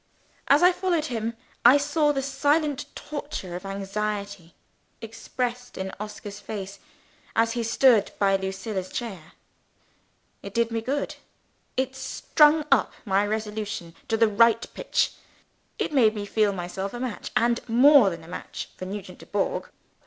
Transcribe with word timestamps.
As 0.47 0.63
I 0.63 0.71
followed 0.71 1.05
him, 1.13 1.37
I 1.63 1.77
saw 1.77 2.11
the 2.11 2.23
silent 2.23 2.87
torture 2.95 3.55
of 3.55 3.67
anxiety 3.67 4.55
expressed 4.99 5.77
in 5.77 5.91
Oscar's 5.99 6.39
face 6.39 6.79
as 7.35 7.51
he 7.51 7.61
stood 7.61 8.11
by 8.17 8.35
Lucilla's 8.35 8.89
chair. 8.89 9.33
It 10.41 10.55
did 10.55 10.71
me 10.71 10.81
good; 10.81 11.17
it 11.77 11.95
strung 11.95 12.65
up 12.71 12.93
my 13.05 13.23
resolution 13.27 13.93
to 14.07 14.17
the 14.17 14.27
right 14.27 14.65
pitch; 14.73 15.13
it 15.77 15.93
made 15.93 16.15
me 16.15 16.25
feel 16.25 16.51
myself 16.51 16.95
a 16.95 16.99
match, 16.99 17.29
and 17.37 17.59
more 17.69 18.09
than 18.09 18.23
a 18.23 18.27
match, 18.27 18.69
for 18.75 18.87
Nugent 18.87 19.19
Dubourg. 19.19 19.69